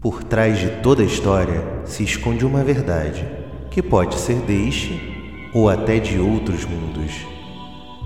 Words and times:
Por 0.00 0.24
trás 0.24 0.58
de 0.58 0.70
toda 0.82 1.04
história 1.04 1.62
se 1.84 2.02
esconde 2.02 2.46
uma 2.46 2.64
verdade, 2.64 3.22
que 3.70 3.82
pode 3.82 4.14
ser 4.14 4.36
deste 4.36 4.98
ou 5.52 5.68
até 5.68 5.98
de 5.98 6.18
outros 6.18 6.64
mundos. 6.64 7.12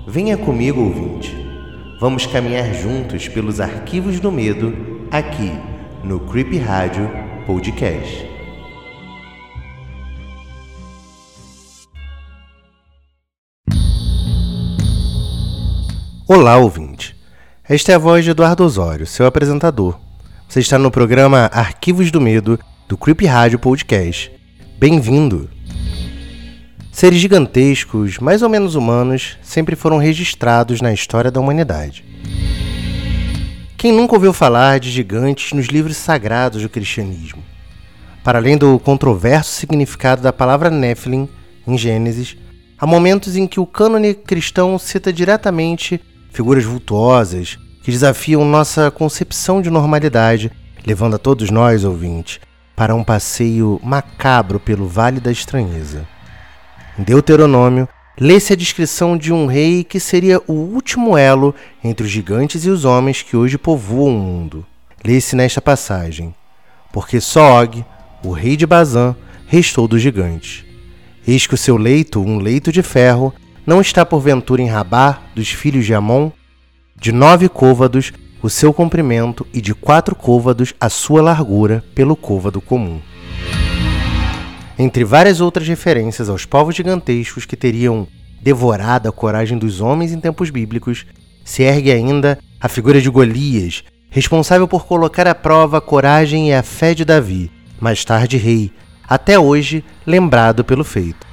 Venha 0.05 0.35
comigo, 0.35 0.81
ouvinte. 0.81 1.33
Vamos 2.01 2.25
caminhar 2.25 2.73
juntos 2.73 3.29
pelos 3.29 3.61
arquivos 3.61 4.19
do 4.19 4.29
medo 4.29 4.73
aqui 5.09 5.53
no 6.03 6.19
Creep 6.19 6.57
Rádio 6.57 7.09
Podcast. 7.45 8.27
Olá, 16.27 16.57
ouvinte. 16.57 17.15
Esta 17.63 17.93
é 17.93 17.95
a 17.95 17.97
voz 17.97 18.25
de 18.25 18.31
Eduardo 18.31 18.65
Osório, 18.65 19.07
seu 19.07 19.25
apresentador. 19.25 20.04
Você 20.47 20.59
está 20.59 20.77
no 20.79 20.89
programa 20.89 21.49
Arquivos 21.51 22.11
do 22.11 22.21
Medo 22.21 22.57
do 22.87 22.95
Creep 22.95 23.23
Rádio 23.25 23.59
Podcast. 23.59 24.31
Bem-vindo! 24.79 25.49
Seres 26.91 27.19
gigantescos, 27.19 28.19
mais 28.19 28.41
ou 28.41 28.47
menos 28.47 28.75
humanos, 28.75 29.37
sempre 29.41 29.75
foram 29.75 29.97
registrados 29.97 30.79
na 30.79 30.93
história 30.93 31.29
da 31.29 31.41
humanidade. 31.41 32.05
Quem 33.75 33.91
nunca 33.91 34.13
ouviu 34.13 34.31
falar 34.31 34.79
de 34.79 34.89
gigantes 34.91 35.51
nos 35.51 35.65
livros 35.65 35.97
sagrados 35.97 36.61
do 36.61 36.69
cristianismo? 36.69 37.43
Para 38.23 38.39
além 38.39 38.57
do 38.57 38.79
controverso 38.79 39.51
significado 39.51 40.21
da 40.21 40.31
palavra 40.31 40.69
Nephilim 40.69 41.27
em 41.67 41.77
Gênesis, 41.77 42.37
há 42.77 42.87
momentos 42.87 43.35
em 43.35 43.45
que 43.45 43.59
o 43.59 43.65
cânone 43.65 44.13
cristão 44.13 44.79
cita 44.79 45.11
diretamente 45.11 45.99
figuras 46.31 46.63
vultuosas 46.63 47.57
que 47.85 47.91
desafiam 47.91 48.43
nossa 48.43 48.89
concepção 48.89 49.61
de 49.61 49.69
normalidade, 49.69 50.51
levando 50.83 51.17
a 51.17 51.19
todos 51.19 51.51
nós, 51.51 51.83
ouvintes, 51.83 52.39
para 52.75 52.95
um 52.95 53.03
passeio 53.03 53.79
macabro 53.83 54.59
pelo 54.59 54.87
Vale 54.87 55.19
da 55.19 55.31
Estranheza. 55.31 56.03
Em 56.97 57.03
Deuteronômio, 57.03 57.87
lê-se 58.19 58.51
a 58.51 58.55
descrição 58.55 59.15
de 59.15 59.31
um 59.31 59.45
rei 59.45 59.83
que 59.83 59.99
seria 59.99 60.41
o 60.47 60.53
último 60.53 61.15
elo 61.15 61.53
entre 61.83 62.07
os 62.07 62.11
gigantes 62.11 62.65
e 62.65 62.71
os 62.71 62.85
homens 62.85 63.21
que 63.21 63.37
hoje 63.37 63.55
povoam 63.55 64.17
o 64.17 64.19
mundo. 64.19 64.65
Lê-se 65.05 65.35
nesta 65.35 65.61
passagem: 65.61 66.33
Porque 66.91 67.21
só 67.21 67.61
Og, 67.61 67.85
o 68.23 68.31
rei 68.31 68.57
de 68.57 68.65
Bazã, 68.65 69.15
restou 69.45 69.87
dos 69.87 70.01
gigantes. 70.01 70.65
Eis 71.27 71.45
que 71.45 71.53
o 71.53 71.57
seu 71.57 71.77
leito, 71.77 72.19
um 72.19 72.39
leito 72.39 72.71
de 72.71 72.81
ferro, 72.81 73.31
não 73.63 73.79
está 73.79 74.03
porventura 74.03 74.59
em 74.59 74.67
Rabá 74.67 75.19
dos 75.35 75.51
filhos 75.51 75.85
de 75.85 75.93
Amon? 75.93 76.31
De 76.95 77.11
nove 77.11 77.49
côvados 77.49 78.11
o 78.41 78.49
seu 78.49 78.71
comprimento 78.71 79.45
e 79.53 79.59
de 79.59 79.73
quatro 79.73 80.15
côvados 80.15 80.73
a 80.79 80.89
sua 80.89 81.21
largura 81.21 81.83
pelo 81.93 82.15
côvado 82.15 82.61
comum. 82.61 83.01
Entre 84.77 85.03
várias 85.03 85.41
outras 85.41 85.67
referências 85.67 86.29
aos 86.29 86.45
povos 86.45 86.75
gigantescos 86.75 87.45
que 87.45 87.55
teriam 87.55 88.07
devorado 88.41 89.09
a 89.09 89.11
coragem 89.11 89.57
dos 89.57 89.81
homens 89.81 90.11
em 90.11 90.19
tempos 90.19 90.49
bíblicos, 90.49 91.05
se 91.43 91.63
ergue 91.63 91.91
ainda 91.91 92.37
a 92.61 92.67
figura 92.67 93.01
de 93.01 93.09
Golias, 93.09 93.83
responsável 94.09 94.67
por 94.67 94.85
colocar 94.85 95.27
à 95.27 95.33
prova 95.33 95.79
a 95.79 95.81
coragem 95.81 96.49
e 96.49 96.53
a 96.53 96.61
fé 96.61 96.93
de 96.93 97.03
Davi, 97.03 97.51
mais 97.79 98.05
tarde 98.05 98.37
rei, 98.37 98.71
até 99.07 99.39
hoje 99.39 99.83
lembrado 100.05 100.63
pelo 100.63 100.83
feito. 100.83 101.25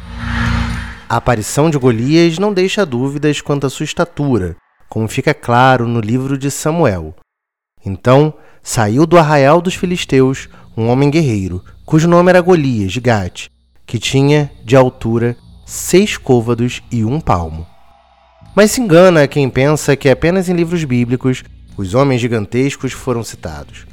A 1.08 1.16
aparição 1.16 1.68
de 1.68 1.76
Golias 1.76 2.38
não 2.38 2.54
deixa 2.54 2.86
dúvidas 2.86 3.40
quanto 3.40 3.66
à 3.66 3.70
sua 3.70 3.84
estatura, 3.84 4.56
como 4.92 5.08
fica 5.08 5.32
claro 5.32 5.88
no 5.88 6.00
livro 6.00 6.36
de 6.36 6.50
Samuel. 6.50 7.14
Então 7.82 8.34
saiu 8.62 9.06
do 9.06 9.16
arraial 9.16 9.62
dos 9.62 9.74
filisteus 9.74 10.50
um 10.76 10.88
homem 10.88 11.08
guerreiro, 11.08 11.64
cujo 11.86 12.06
nome 12.06 12.28
era 12.28 12.42
Golias 12.42 12.92
de 12.92 13.00
Gate, 13.00 13.46
que 13.86 13.98
tinha 13.98 14.52
de 14.62 14.76
altura 14.76 15.34
seis 15.64 16.18
côvados 16.18 16.82
e 16.92 17.06
um 17.06 17.20
palmo. 17.20 17.66
Mas 18.54 18.72
se 18.72 18.82
engana 18.82 19.26
quem 19.26 19.48
pensa 19.48 19.96
que 19.96 20.10
apenas 20.10 20.50
em 20.50 20.52
livros 20.52 20.84
bíblicos 20.84 21.42
os 21.74 21.94
homens 21.94 22.20
gigantescos 22.20 22.92
foram 22.92 23.24
citados. 23.24 23.86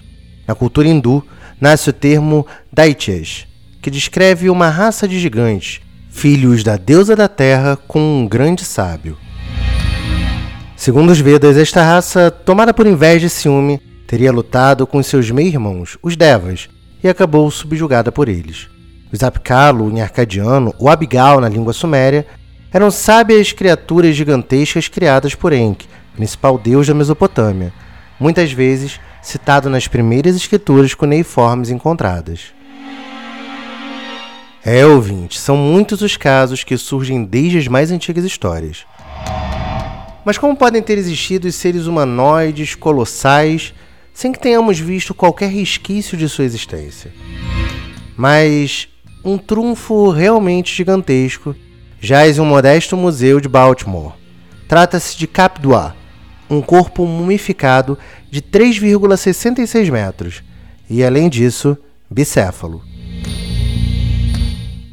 Na 0.46 0.54
cultura 0.54 0.90
hindu 0.90 1.26
nasce 1.62 1.92
o 1.92 1.94
termo 1.94 2.46
Daityas, 2.74 3.48
que 3.82 3.90
descreve 3.90 4.50
uma 4.50 4.68
raça 4.68 5.08
de 5.08 5.18
gigantes 5.18 5.80
filhos 6.10 6.62
da 6.62 6.76
deusa 6.76 7.16
da 7.16 7.30
terra 7.30 7.78
com 7.88 8.02
um 8.02 8.28
grande 8.28 8.66
sábio. 8.66 9.18
Segundo 10.80 11.10
os 11.10 11.20
Vedas, 11.20 11.58
esta 11.58 11.84
raça, 11.84 12.32
tomada 12.32 12.74
por 12.74 12.88
inveja 12.88 13.28
e 13.28 13.30
ciúme, 13.30 13.82
teria 14.08 14.32
lutado 14.32 14.88
com 14.88 15.04
seus 15.04 15.30
meio-irmãos, 15.30 15.98
os 16.02 16.16
Devas, 16.16 16.70
e 17.04 17.10
acabou 17.10 17.52
subjugada 17.52 18.14
por 18.14 18.30
eles. 18.30 18.70
Os 19.12 19.22
Apkalo, 19.22 19.92
em 19.92 20.00
arcadiano, 20.00 20.74
ou 20.80 20.88
Abigal, 20.88 21.42
na 21.42 21.50
língua 21.50 21.74
suméria, 21.74 22.26
eram 22.72 22.90
sábias 22.90 23.52
criaturas 23.52 24.16
gigantescas 24.16 24.88
criadas 24.88 25.36
por 25.36 25.52
Enki, 25.52 25.86
principal 26.16 26.58
deus 26.58 26.88
da 26.88 26.94
Mesopotâmia, 26.94 27.74
muitas 28.18 28.54
vezes 28.54 29.02
citado 29.22 29.70
nas 29.70 29.86
primeiras 29.86 30.34
escrituras 30.34 30.94
cuneiformes 30.94 31.70
encontradas. 31.70 32.54
É, 34.64 34.86
ouvinte, 34.86 35.38
são 35.38 35.58
muitos 35.58 36.02
os 36.02 36.16
casos 36.16 36.64
que 36.64 36.78
surgem 36.78 37.26
desde 37.26 37.58
as 37.58 37.68
mais 37.68 37.92
antigas 37.92 38.24
histórias. 38.24 38.86
Mas 40.30 40.38
como 40.38 40.56
podem 40.56 40.80
ter 40.80 40.96
existido 40.96 41.52
seres 41.52 41.88
humanoides 41.88 42.76
colossais 42.76 43.74
sem 44.14 44.32
que 44.32 44.38
tenhamos 44.38 44.80
visto 44.80 45.12
qualquer 45.12 45.50
resquício 45.50 46.16
de 46.16 46.30
sua 46.30 46.46
existência? 46.46 47.12
Mas 48.16 48.88
um 49.26 49.40
trunfo 49.40 50.12
realmente 50.12 50.72
gigantesco 50.72 51.56
jaz 52.00 52.38
em 52.38 52.42
um 52.42 52.46
modesto 52.46 52.96
museu 52.96 53.42
de 53.42 53.50
Baltimore. 53.50 54.14
Trata-se 54.68 55.18
de 55.18 55.26
Capdois, 55.26 55.94
um 56.48 56.62
corpo 56.62 57.08
mumificado 57.08 57.98
de 58.30 58.40
3,66 58.40 59.90
metros 59.90 60.44
e, 60.88 61.04
além 61.04 61.28
disso, 61.28 61.76
bicéfalo. 62.08 62.84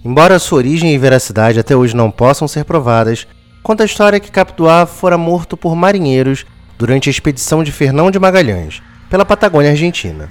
Embora 0.02 0.38
sua 0.38 0.56
origem 0.56 0.94
e 0.94 0.98
veracidade 0.98 1.60
até 1.60 1.76
hoje 1.76 1.94
não 1.94 2.10
possam 2.10 2.48
ser 2.48 2.64
provadas, 2.64 3.28
conta 3.66 3.82
a 3.82 3.86
história 3.86 4.20
que 4.20 4.30
Capituá 4.30 4.86
fora 4.86 5.18
morto 5.18 5.56
por 5.56 5.74
marinheiros 5.74 6.46
durante 6.78 7.08
a 7.08 7.10
expedição 7.10 7.64
de 7.64 7.72
Fernão 7.72 8.12
de 8.12 8.18
Magalhães, 8.20 8.80
pela 9.10 9.24
Patagônia 9.24 9.72
Argentina. 9.72 10.28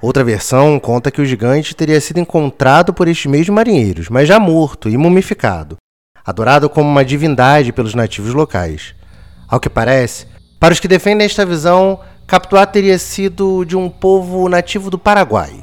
Outra 0.00 0.24
versão 0.24 0.80
conta 0.80 1.10
que 1.10 1.20
o 1.20 1.24
gigante 1.26 1.76
teria 1.76 2.00
sido 2.00 2.18
encontrado 2.18 2.94
por 2.94 3.08
estes 3.08 3.26
mesmos 3.26 3.54
marinheiros, 3.54 4.08
mas 4.08 4.26
já 4.26 4.40
morto 4.40 4.88
e 4.88 4.96
mumificado, 4.96 5.76
adorado 6.24 6.70
como 6.70 6.88
uma 6.88 7.04
divindade 7.04 7.74
pelos 7.74 7.94
nativos 7.94 8.32
locais. 8.32 8.94
Ao 9.46 9.60
que 9.60 9.68
parece, 9.68 10.26
para 10.58 10.72
os 10.72 10.80
que 10.80 10.88
defendem 10.88 11.26
esta 11.26 11.44
visão, 11.44 12.00
Capituá 12.26 12.64
teria 12.64 12.98
sido 12.98 13.66
de 13.66 13.76
um 13.76 13.90
povo 13.90 14.48
nativo 14.48 14.88
do 14.88 14.98
Paraguai, 14.98 15.62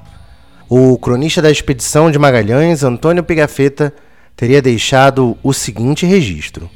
o 0.69 0.95
cronista 0.99 1.41
da 1.41 1.49
expedição 1.49 2.11
de 2.11 2.19
Magalhães, 2.19 2.83
Antônio 2.83 3.23
Pigafetta, 3.23 3.91
teria 4.37 4.61
deixado 4.61 5.35
o 5.41 5.51
seguinte 5.51 6.05
registro. 6.05 6.69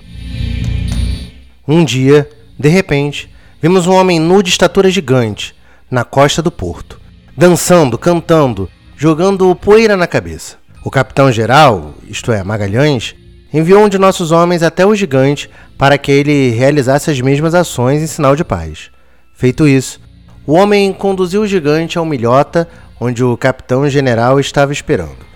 Um 1.68 1.86
dia, 1.86 2.28
de 2.60 2.68
repente, 2.68 3.30
vimos 3.62 3.86
um 3.86 3.94
homem 3.94 4.20
nu 4.20 4.42
de 4.42 4.50
estatura 4.50 4.90
gigante 4.90 5.56
na 5.90 6.04
costa 6.04 6.42
do 6.42 6.52
porto, 6.52 7.00
dançando, 7.38 8.00
cantando, 8.00 8.68
jogando 8.98 9.56
poeira 9.56 9.96
na 9.96 10.08
cabeça. 10.08 10.58
O 10.84 10.90
capitão-geral, 10.90 11.94
isto 12.10 12.32
é, 12.32 12.44
Magalhães, 12.44 13.16
enviou 13.54 13.84
um 13.84 13.90
de 13.90 14.00
nossos 14.00 14.32
homens 14.32 14.64
até 14.64 14.84
o 14.84 14.96
gigante 14.96 15.48
para 15.78 16.00
que 16.00 16.12
ele 16.12 16.50
realizasse 16.50 17.12
as 17.12 17.22
mesmas 17.22 17.54
ações 17.54 18.02
em 18.02 18.08
sinal 18.08 18.36
de 18.36 18.44
paz. 18.44 18.90
Feito 19.36 19.68
isso, 19.68 20.02
o 20.48 20.54
homem 20.54 20.92
conduziu 20.92 21.44
o 21.44 21.48
gigante 21.48 22.00
a 22.00 22.02
uma 22.02 22.16
ilhota 22.16 22.68
onde 23.00 23.24
o 23.24 23.38
capitão-general 23.38 24.40
estava 24.40 24.74
esperando. 24.74 25.31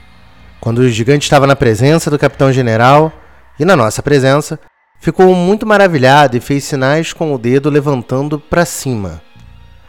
Quando 0.60 0.80
o 0.80 0.90
gigante 0.90 1.24
estava 1.24 1.46
na 1.46 1.56
presença 1.56 2.10
do 2.10 2.18
capitão-general 2.18 3.12
e 3.60 3.66
na 3.66 3.76
nossa 3.76 4.02
presença, 4.02 4.60
ficou 5.00 5.34
muito 5.36 5.66
maravilhado 5.66 6.36
e 6.36 6.40
fez 6.40 6.64
sinais 6.64 7.14
com 7.14 7.34
o 7.34 7.38
dedo 7.38 7.70
levantando 7.70 8.40
para 8.40 8.66
cima, 8.66 9.22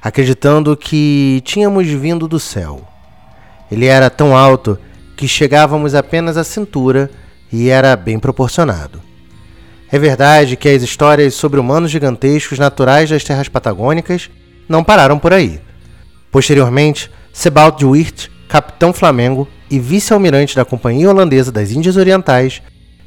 acreditando 0.02 0.76
que 0.76 1.40
tínhamos 1.44 1.86
vindo 1.86 2.28
do 2.28 2.38
céu. 2.38 2.86
Ele 3.70 3.86
era 3.86 4.10
tão 4.10 4.36
alto 4.36 4.78
que 5.16 5.26
chegávamos 5.26 5.94
apenas 5.94 6.36
à 6.36 6.44
cintura 6.44 7.10
e 7.52 7.68
era 7.68 7.96
bem 7.96 8.18
proporcionado. 8.18 9.00
É 9.90 9.98
verdade 9.98 10.56
que 10.56 10.68
as 10.68 10.82
histórias 10.82 11.34
sobre 11.34 11.60
humanos 11.60 11.90
gigantescos 11.90 12.58
naturais 12.58 13.08
das 13.08 13.24
terras 13.24 13.48
patagônicas 13.48 14.28
não 14.68 14.82
pararam 14.82 15.18
por 15.18 15.32
aí. 15.32 15.60
Posteriormente, 16.30 17.10
Sebald 17.32 17.84
Wirt, 17.84 18.28
capitão 18.48 18.92
Flamengo 18.92 19.48
e 19.70 19.78
vice-almirante 19.78 20.54
da 20.54 20.64
Companhia 20.64 21.10
Holandesa 21.10 21.50
das 21.50 21.70
Índias 21.70 21.96
Orientais, 21.96 22.62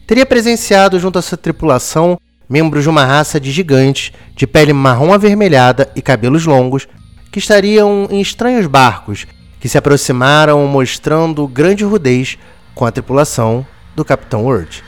teria 0.05 0.25
presenciado 0.25 0.99
junto 0.99 1.19
à 1.19 1.21
sua 1.21 1.37
tripulação 1.37 2.19
membros 2.49 2.83
de 2.83 2.89
uma 2.89 3.05
raça 3.05 3.39
de 3.39 3.51
gigantes 3.51 4.11
de 4.35 4.47
pele 4.47 4.73
marrom 4.73 5.13
avermelhada 5.13 5.89
e 5.95 6.01
cabelos 6.01 6.45
longos 6.45 6.87
que 7.31 7.39
estariam 7.39 8.07
em 8.09 8.19
estranhos 8.19 8.65
barcos 8.65 9.27
que 9.59 9.69
se 9.69 9.77
aproximaram 9.77 10.65
mostrando 10.65 11.47
grande 11.47 11.83
rudez 11.83 12.37
com 12.73 12.85
a 12.85 12.91
tripulação 12.91 13.65
do 13.95 14.03
Capitão 14.03 14.45
Word. 14.45 14.83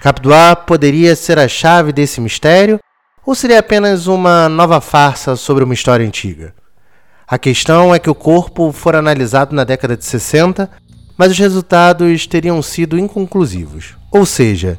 Capdois 0.00 0.56
poderia 0.66 1.16
ser 1.16 1.38
a 1.38 1.48
chave 1.48 1.92
desse 1.92 2.20
mistério 2.20 2.78
ou 3.24 3.34
seria 3.34 3.58
apenas 3.58 4.06
uma 4.06 4.48
nova 4.48 4.80
farsa 4.80 5.34
sobre 5.34 5.64
uma 5.64 5.74
história 5.74 6.06
antiga? 6.06 6.54
A 7.28 7.38
questão 7.38 7.92
é 7.92 7.98
que 7.98 8.08
o 8.08 8.14
corpo 8.14 8.70
fora 8.70 9.00
analisado 9.00 9.52
na 9.52 9.64
década 9.64 9.96
de 9.96 10.04
60, 10.04 10.70
mas 11.18 11.32
os 11.32 11.38
resultados 11.38 12.24
teriam 12.24 12.62
sido 12.62 12.96
inconclusivos. 12.96 13.96
Ou 14.12 14.24
seja, 14.24 14.78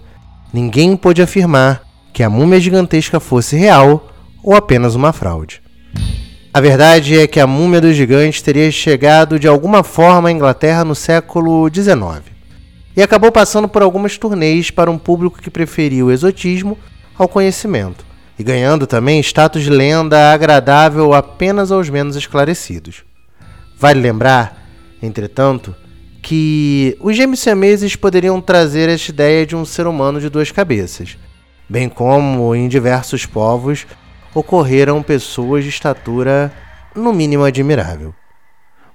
ninguém 0.54 0.96
pôde 0.96 1.22
afirmar 1.22 1.82
que 2.14 2.24
a 2.24 2.30
múmia 2.30 2.58
gigantesca 2.58 3.20
fosse 3.20 3.58
real 3.58 4.08
ou 4.42 4.56
apenas 4.56 4.96
uma 4.96 5.12
fraude. 5.12 5.62
A 6.54 6.62
verdade 6.62 7.20
é 7.20 7.28
que 7.28 7.42
a 7.42 7.46
múmia 7.46 7.82
dos 7.82 7.98
gigantes 7.98 8.42
teria 8.42 8.72
chegado 8.72 9.38
de 9.38 9.48
alguma 9.48 9.84
forma 9.84 10.30
à 10.30 10.32
Inglaterra 10.32 10.86
no 10.86 10.96
século 10.96 11.70
XIX 11.70 12.24
e 12.96 13.04
acabou 13.04 13.30
passando 13.30 13.68
por 13.68 13.82
algumas 13.82 14.18
turnês 14.18 14.72
para 14.72 14.90
um 14.90 14.98
público 14.98 15.42
que 15.42 15.52
preferia 15.52 16.06
o 16.06 16.12
exotismo 16.12 16.78
ao 17.18 17.28
conhecimento 17.28 18.08
e 18.38 18.44
ganhando 18.44 18.86
também 18.86 19.20
status 19.20 19.64
de 19.64 19.70
lenda 19.70 20.32
agradável 20.32 21.14
apenas 21.14 21.72
aos 21.72 21.90
menos 21.90 22.16
esclarecidos. 22.16 23.04
Vale 23.78 24.00
lembrar, 24.00 24.68
entretanto, 25.02 25.76
que 26.22 26.98
os 27.00 27.16
gêmeos 27.16 27.40
siameses 27.40 27.96
poderiam 27.96 28.42
trazer 28.42 28.90
esta 28.90 29.12
ideia 29.12 29.46
de 29.46 29.56
um 29.56 29.66
ser 29.66 29.88
humano 29.88 30.20
de 30.20 30.30
duas 30.30 30.52
cabeças, 30.52 31.18
bem 31.70 31.88
como 31.90 32.54
em 32.56 32.68
diversos 32.68 33.26
povos 33.26 33.86
ocorreram 34.34 35.02
pessoas 35.02 35.64
de 35.64 35.70
estatura 35.70 36.52
no 36.96 37.14
mínimo 37.14 37.44
admirável. 37.44 38.14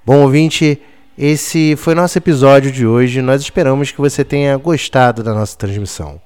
Bom 0.05 0.21
ouvinte, 0.21 0.81
esse 1.17 1.75
foi 1.75 1.95
nosso 1.95 2.17
episódio 2.17 2.71
de 2.71 2.85
hoje. 2.85 3.21
Nós 3.21 3.41
esperamos 3.41 3.91
que 3.91 4.01
você 4.01 4.23
tenha 4.23 4.57
gostado 4.57 5.23
da 5.23 5.33
nossa 5.33 5.57
transmissão. 5.57 6.19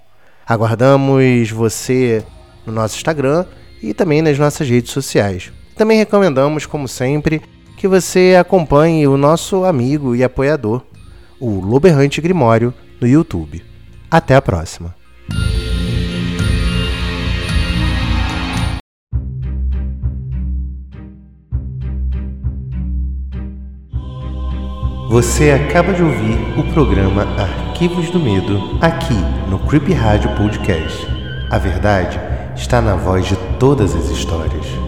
Aguardamos 0.46 1.50
você 1.52 2.24
no 2.68 2.74
nosso 2.74 2.98
Instagram 2.98 3.46
e 3.82 3.94
também 3.94 4.22
nas 4.22 4.38
nossas 4.38 4.70
redes 4.70 4.92
sociais. 4.92 5.52
Também 5.76 5.98
recomendamos, 5.98 6.66
como 6.66 6.88
sempre, 6.88 7.42
que 7.78 7.88
você 7.88 8.36
acompanhe 8.40 9.08
o 9.08 9.18
nosso 9.18 9.64
amigo 9.64 10.16
e 10.16 10.24
apoiador, 10.24 10.84
o 11.40 11.60
Loberrante 11.60 12.20
Grimório, 12.20 12.74
no 13.00 13.08
YouTube. 13.08 13.64
Até 14.10 14.36
a 14.36 14.42
próxima! 14.42 14.96
Você 25.10 25.52
acaba 25.52 25.94
de 25.94 26.04
ouvir 26.04 26.38
o 26.60 26.74
programa 26.74 27.24
Arquivos 27.40 28.10
do 28.10 28.20
Medo 28.20 28.78
aqui 28.82 29.16
no 29.50 29.58
Creepy 29.60 29.94
Rádio 29.94 30.36
Podcast. 30.36 31.08
A 31.50 31.58
verdade 31.58 32.20
está 32.58 32.82
na 32.82 32.96
voz 32.96 33.28
de 33.28 33.36
todas 33.60 33.96
as 33.96 34.10
histórias. 34.10 34.87